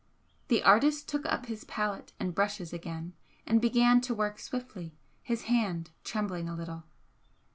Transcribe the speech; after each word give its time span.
The 0.47 0.63
artist 0.63 1.07
took 1.07 1.27
up 1.27 1.45
his 1.45 1.63
palette 1.63 2.11
and 2.19 2.33
brushes 2.33 2.73
again 2.73 3.13
and 3.45 3.61
began 3.61 4.01
to 4.01 4.15
work 4.15 4.39
swiftly, 4.39 4.95
his 5.21 5.43
hand 5.43 5.91
trembling 6.03 6.49
a 6.49 6.55
little. 6.55 6.85